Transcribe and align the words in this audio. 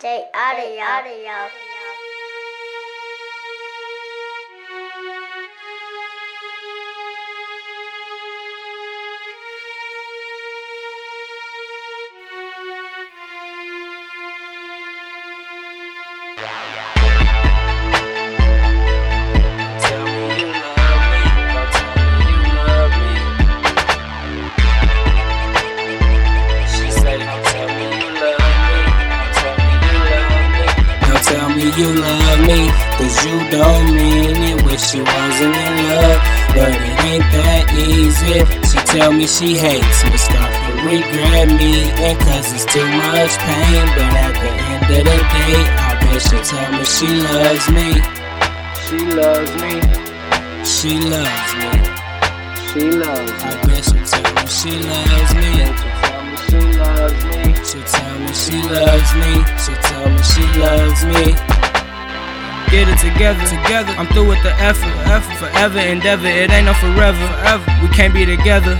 J 0.00 0.24
Audio. 0.32 0.80
Audio. 0.80 1.69
You 31.78 31.94
love 31.94 32.40
me. 32.46 32.70
Cause 32.98 33.16
you 33.26 33.36
don't 33.50 33.94
mean 33.94 34.36
it. 34.50 34.64
Wish 34.64 34.94
you 34.94 35.04
wasn't 35.04 35.56
in 35.56 35.74
love. 35.90 36.18
But 36.54 36.70
it 36.74 37.04
ain't 37.06 37.26
that 37.34 37.64
easy. 37.76 38.42
She 38.68 38.78
tell 38.86 39.12
me 39.12 39.26
she 39.26 39.56
hates 39.56 40.04
me. 40.04 40.16
Start 40.16 40.50
to 40.50 40.72
regret 40.86 41.48
me. 41.48 41.90
And 42.02 42.18
cause 42.18 42.52
it's 42.52 42.64
too 42.66 42.86
much 42.86 43.34
pain. 43.38 43.86
But 43.94 44.10
at 44.14 44.34
the 44.40 44.50
end 44.50 44.82
of 44.82 45.04
the 45.04 45.18
day, 45.34 45.58
I 45.78 45.98
bet 46.00 46.20
she 46.22 46.38
tell 46.42 46.68
me 46.72 46.84
she 46.84 47.08
loves 47.28 47.66
me. 47.70 47.88
She 48.86 48.98
loves 49.14 49.52
me. 49.62 49.72
She 50.64 50.92
loves 50.98 51.52
me. 51.60 51.70
She 52.66 52.82
loves 52.90 53.22
me. 53.22 53.30
I 53.42 53.58
bet 53.66 53.82
she 53.84 53.98
tell 54.06 54.30
me 54.34 54.46
she 54.46 54.72
loves 54.86 55.34
me. 55.34 55.50
She 55.70 55.98
tell 56.02 56.22
me 56.24 56.34
she 56.46 56.58
loves 56.78 57.24
me. 57.24 57.54
She 57.64 57.78
tell 57.86 58.18
me 58.18 58.32
she 58.32 58.58
loves 58.70 59.12
me. 59.14 59.32
She 59.58 59.72
tell 59.86 60.06
me 60.10 60.22
she 60.22 60.44
loves 60.58 61.02
me. 61.04 61.59
Get 62.70 62.88
it 62.88 62.98
together, 62.98 63.44
together. 63.46 63.92
I'm 63.98 64.06
through 64.06 64.28
with 64.28 64.42
the 64.44 64.52
effort, 64.60 64.94
effort, 65.10 65.36
forever 65.38 65.80
endeavor. 65.80 66.28
It 66.28 66.52
ain't 66.52 66.66
no 66.66 66.74
forever, 66.74 67.18
forever. 67.18 67.64
We 67.82 67.88
can't 67.88 68.14
be 68.14 68.24
together. 68.24 68.78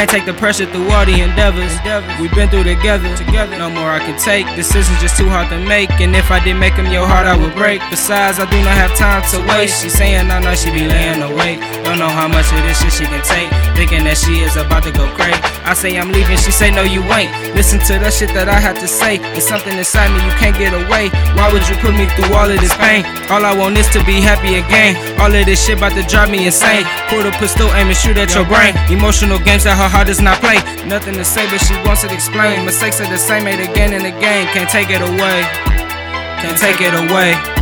I 0.00 0.08
can't 0.08 0.24
take 0.24 0.24
the 0.24 0.40
pressure 0.40 0.64
through 0.64 0.88
all 0.96 1.04
the 1.04 1.20
endeavors. 1.20 1.76
We've 2.16 2.32
been 2.32 2.48
through 2.48 2.64
together, 2.64 3.04
together. 3.20 3.52
No 3.60 3.68
more 3.68 3.92
I 3.92 4.00
can 4.00 4.16
take. 4.16 4.48
Decisions 4.56 4.96
just 4.96 5.20
too 5.20 5.28
hard 5.28 5.52
to 5.52 5.60
make. 5.60 5.92
And 6.00 6.16
if 6.16 6.30
I 6.30 6.40
did 6.40 6.56
make 6.56 6.72
them, 6.76 6.88
your 6.88 7.04
heart 7.04 7.28
I 7.28 7.36
would 7.36 7.52
break. 7.52 7.84
Besides, 7.92 8.40
I 8.40 8.48
do 8.48 8.56
not 8.64 8.72
have 8.80 8.96
time 8.96 9.20
to 9.28 9.44
waste. 9.44 9.84
She 9.84 9.92
saying 9.92 10.32
I 10.32 10.40
know 10.40 10.56
she 10.56 10.72
be 10.72 10.88
laying 10.88 11.20
awake. 11.20 11.60
Don't 11.84 12.00
know 12.00 12.08
how 12.08 12.32
much 12.32 12.48
of 12.48 12.64
this 12.64 12.80
shit 12.80 12.96
she 12.96 13.04
can 13.04 13.20
take. 13.28 13.52
Thinking 13.76 14.08
that 14.08 14.16
she 14.16 14.40
is 14.40 14.56
about 14.56 14.88
to 14.88 14.92
go 14.96 15.04
crazy. 15.12 15.36
I 15.68 15.76
say 15.76 15.92
I'm 16.00 16.08
leaving, 16.16 16.40
she 16.40 16.48
say 16.50 16.72
no 16.72 16.80
you 16.80 17.04
ain't. 17.12 17.28
Listen 17.52 17.76
to 17.92 18.00
the 18.00 18.08
shit 18.08 18.32
that 18.32 18.48
I 18.48 18.56
have 18.56 18.80
to 18.80 18.88
say. 18.88 19.20
It's 19.36 19.44
something 19.44 19.76
inside 19.76 20.08
me 20.16 20.24
you 20.24 20.32
can't 20.40 20.56
get 20.56 20.72
away. 20.72 21.12
Why 21.36 21.52
would 21.52 21.68
you 21.68 21.76
put 21.84 21.92
me 21.92 22.08
through 22.16 22.32
all 22.32 22.48
of 22.48 22.56
this 22.56 22.72
pain? 22.80 23.04
All 23.28 23.44
I 23.44 23.52
want 23.52 23.76
is 23.76 23.86
to 23.92 24.00
be 24.08 24.24
happy 24.24 24.56
again. 24.56 24.96
All 25.20 25.28
of 25.28 25.44
this 25.44 25.60
shit 25.60 25.76
about 25.76 25.92
to 25.92 26.02
drive 26.08 26.32
me 26.32 26.48
insane. 26.48 26.88
Pull 27.12 27.20
the 27.20 27.36
pistol, 27.36 27.68
aim 27.76 27.92
and 27.92 28.00
shoot 28.00 28.16
at 28.16 28.32
your 28.32 28.48
brain. 28.48 28.72
Emotional 28.88 29.36
games 29.44 29.68
that 29.68 29.76
her 29.76 29.89
heart 29.90 30.06
does 30.06 30.22
not 30.22 30.38
play. 30.40 30.56
Nothing 30.86 31.14
to 31.14 31.24
say, 31.24 31.44
but 31.50 31.58
she 31.58 31.74
wants 31.84 32.04
it 32.04 32.12
explained. 32.12 32.64
Mistakes 32.64 33.00
are 33.00 33.10
the 33.10 33.18
same, 33.18 33.44
made 33.44 33.60
again 33.60 33.92
and 33.92 34.06
again. 34.06 34.46
Can't 34.54 34.70
take 34.70 34.88
it 34.90 35.02
away. 35.02 35.42
Can't 36.40 36.56
take 36.56 36.80
it 36.80 36.94
away. 36.94 37.59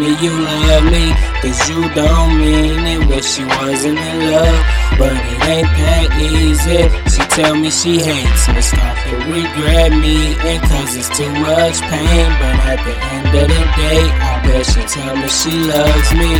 Me 0.00 0.16
you 0.24 0.32
love 0.32 0.84
me. 0.90 1.04
Cause 1.42 1.60
you 1.68 1.80
don't 1.94 2.32
mean 2.40 2.80
it. 2.92 3.00
Wish 3.08 3.38
you 3.38 3.46
wasn't 3.46 3.98
in 3.98 4.30
love. 4.32 4.60
But 4.98 5.12
it 5.12 5.40
ain't 5.52 5.68
that 5.80 6.08
easy. 6.16 6.88
She 7.12 7.22
tell 7.36 7.54
me 7.54 7.70
she 7.70 8.00
hates 8.00 8.44
me. 8.48 8.60
Start 8.62 8.96
to 9.04 9.14
regret 9.28 9.92
me. 9.92 10.16
And 10.48 10.60
cause 10.64 10.96
it's 10.96 11.10
too 11.16 11.32
much 11.44 11.78
pain. 11.92 12.28
But 12.40 12.56
at 12.72 12.80
the 12.86 12.94
end 13.12 13.28
of 13.28 13.46
the 13.52 13.62
day, 13.76 14.02
I 14.24 14.40
bet 14.44 14.64
she 14.72 14.82
tell 14.88 15.14
me 15.20 15.28
she 15.28 15.52
loves 15.68 16.10
me. 16.20 16.32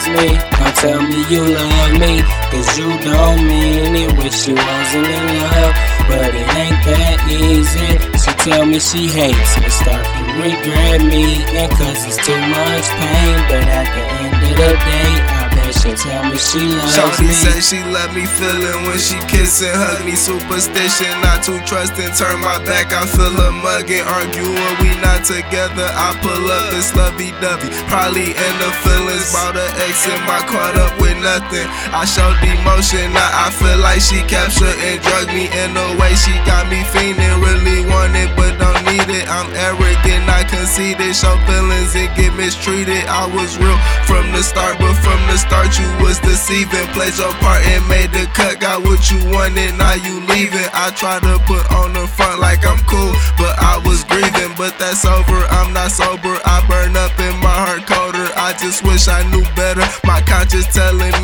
loves 0.00 0.08
me. 0.08 0.38
Don't 0.58 0.76
tell 0.76 1.02
me 1.02 1.18
you 1.28 1.44
love 1.44 1.92
me. 1.98 2.22
Cause 2.50 2.78
you 2.78 2.88
don't 3.00 3.46
mean 3.46 3.96
it. 3.96 4.18
Wish 4.18 4.48
you 4.48 4.54
wasn't 4.54 5.06
in 5.06 5.26
love. 5.40 5.74
But 6.08 6.34
it 6.34 6.48
ain't 6.56 6.80
that 6.86 7.18
easy. 7.28 7.90
She 8.18 8.30
tell 8.50 8.66
me 8.66 8.78
she 8.78 9.06
hates 9.08 9.52
me. 9.60 9.68
Start 9.68 10.04
to 10.04 10.22
regret 10.40 11.00
me. 11.04 11.44
And 11.56 11.70
cause 11.72 12.06
it's 12.06 12.16
too 12.24 12.36
much 12.36 12.86
pain. 12.98 13.36
But 13.48 13.66
at 13.68 13.88
the 13.94 14.04
end 14.20 14.34
of 14.34 14.56
the 14.56 14.72
day, 14.88 15.12
I 15.28 15.42
bet 15.54 15.74
she 15.74 15.92
tell 16.00 16.24
me 16.24 16.36
she 16.40 16.64
loves 16.64 16.96
Shawty 16.96 17.28
me. 17.28 17.34
say 17.36 17.60
she 17.60 17.78
let 17.92 18.14
me 18.16 18.24
feelin' 18.24 18.88
when 18.88 18.96
she 18.96 19.20
kiss 19.28 19.60
and 19.60 19.76
hug 19.76 20.00
me. 20.04 20.16
Superstition, 20.16 21.12
not 21.20 21.44
too 21.44 21.60
trusting. 21.68 22.12
Turn 22.16 22.40
my 22.40 22.56
back, 22.64 22.92
I 22.92 23.04
feel 23.04 23.32
her 23.36 23.52
mugging, 23.52 24.04
arguing. 24.08 24.74
We 24.80 24.96
not 25.04 25.28
together. 25.28 25.88
I 25.92 26.16
pull 26.24 26.48
up, 26.48 26.72
it's 26.72 26.96
lovey 26.96 27.36
dovey. 27.44 27.68
Probably 27.92 28.32
in 28.32 28.54
the 28.60 28.70
feelings. 28.80 29.28
Bought 29.32 29.60
her 29.60 29.70
ex 29.84 30.08
in 30.08 30.20
my 30.24 30.40
caught 30.48 30.76
up 30.80 30.92
with 31.00 31.20
nothing. 31.20 31.68
I 31.92 32.08
showed 32.08 32.40
emotion, 32.40 33.12
now 33.12 33.44
I 33.44 33.52
feel 33.52 33.78
like 33.84 34.00
she 34.00 34.24
captured 34.24 34.76
and 34.80 34.98
drug 35.04 35.28
me 35.36 35.52
in 35.52 35.76
a 35.76 35.88
way. 36.00 36.16
She 36.16 36.32
got 36.48 36.64
me 36.72 36.80
fiending, 36.88 37.36
really 37.44 37.84
want 37.84 38.16
it, 38.16 38.32
but 38.36 38.56
don't 38.56 38.80
need 38.88 39.08
it. 39.12 39.28
I'm 39.28 39.52
arrogant, 39.52 40.24
I 40.28 40.48
conceited. 40.48 41.12
Show 41.12 41.36
feelings 41.44 41.92
and 41.92 42.08
get 42.16 42.32
mistreated. 42.34 43.04
I 43.04 43.28
was 43.28 43.60
real 43.60 43.76
from 44.08 44.32
the 44.32 44.40
start, 44.42 44.80
but 44.80 44.96
from 45.04 45.20
the 45.28 45.36
start 45.36 45.76
you 45.76 45.90
was 46.00 46.18
deceiving. 46.20 46.86
Played 46.96 47.16
your 47.16 47.32
part 47.38 47.62
and 47.64 47.84
made 47.88 48.10
the 48.10 48.26
cut, 48.32 48.60
got 48.60 48.82
what 48.82 49.00
you 49.10 49.20
wanted, 49.30 49.76
now 49.76 49.94
you 49.94 50.20
leaving. 50.26 50.68
I 50.72 50.90
try 50.96 51.20
to 51.20 51.34
put 51.46 51.64
on 51.72 51.92
the 51.92 52.06
front 52.08 52.40
like 52.40 52.64
I'm 52.66 52.80
cool, 52.88 53.12
but 53.36 53.54
I 53.60 53.80
was 53.84 54.04
grieving. 54.04 54.52
But 54.56 54.78
that's 54.78 55.04
over, 55.04 55.38
I'm 55.52 55.72
not 55.72 55.92
sober. 55.92 56.34
I 56.44 56.64
burn 56.68 56.96
up 56.96 57.14
in 57.20 57.34
my 57.40 57.52
heart 57.52 57.86
colder. 57.86 58.28
I 58.36 58.56
just 58.60 58.82
wish 58.84 59.08
I 59.08 59.22
knew 59.30 59.44
better. 59.54 59.84
My 60.04 60.20
conscience 60.22 60.68
telling 60.72 61.14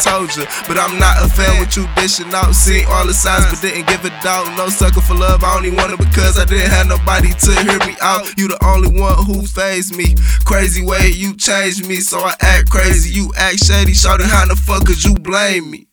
told 0.00 0.34
you, 0.36 0.44
but 0.66 0.78
I'm 0.78 0.98
not 0.98 1.22
a 1.22 1.28
fan 1.28 1.60
with 1.60 1.76
you 1.76 1.86
dishing 1.96 2.32
out. 2.32 2.54
See 2.54 2.84
all 2.84 3.06
the 3.06 3.14
signs, 3.14 3.46
but 3.50 3.60
didn't 3.60 3.86
give 3.86 4.04
a 4.04 4.10
doubt. 4.22 4.56
No 4.56 4.68
sucker 4.68 5.00
for 5.00 5.14
love, 5.14 5.42
I 5.44 5.56
only 5.56 5.70
want 5.70 5.92
it 5.92 5.98
because 5.98 6.38
I 6.38 6.44
didn't 6.44 6.70
have 6.70 6.88
nobody 6.88 7.30
to 7.32 7.50
hear 7.62 7.78
me 7.86 7.96
out. 8.02 8.26
You 8.38 8.48
the 8.48 8.58
only 8.64 8.90
one 8.98 9.14
who 9.24 9.46
phased 9.46 9.96
me. 9.96 10.14
Crazy 10.44 10.84
way 10.84 11.08
you 11.08 11.36
changed 11.36 11.86
me, 11.86 11.96
so 11.96 12.18
I 12.18 12.34
act 12.40 12.70
crazy. 12.70 13.14
You 13.14 13.32
act 13.36 13.64
shady, 13.64 13.92
shawty. 13.92 14.24
How 14.24 14.46
the 14.46 14.56
fuck 14.56 14.86
could 14.86 15.02
you 15.04 15.14
blame 15.14 15.70
me? 15.70 15.86